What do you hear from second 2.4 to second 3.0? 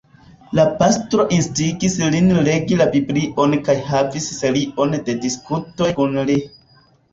legi la